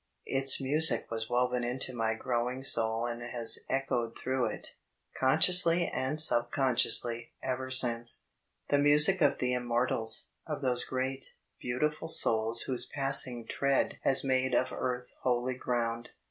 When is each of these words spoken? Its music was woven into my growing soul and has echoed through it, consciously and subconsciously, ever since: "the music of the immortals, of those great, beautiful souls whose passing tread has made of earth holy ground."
Its 0.25 0.59
music 0.59 1.11
was 1.11 1.29
woven 1.29 1.63
into 1.63 1.93
my 1.95 2.15
growing 2.15 2.63
soul 2.63 3.05
and 3.05 3.21
has 3.21 3.59
echoed 3.69 4.17
through 4.17 4.47
it, 4.47 4.69
consciously 5.15 5.85
and 5.87 6.19
subconsciously, 6.19 7.33
ever 7.43 7.69
since: 7.69 8.23
"the 8.69 8.79
music 8.79 9.21
of 9.21 9.37
the 9.37 9.53
immortals, 9.53 10.31
of 10.47 10.61
those 10.63 10.85
great, 10.85 11.33
beautiful 11.59 12.07
souls 12.07 12.61
whose 12.63 12.87
passing 12.87 13.45
tread 13.45 13.99
has 14.01 14.23
made 14.23 14.55
of 14.55 14.71
earth 14.71 15.13
holy 15.19 15.53
ground." 15.53 16.09